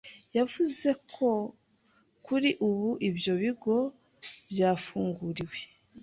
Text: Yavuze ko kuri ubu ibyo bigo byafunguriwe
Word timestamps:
Yavuze 0.37 0.89
ko 1.13 1.29
kuri 2.25 2.49
ubu 2.67 2.89
ibyo 3.09 3.33
bigo 3.41 3.77
byafunguriwe 4.51 5.57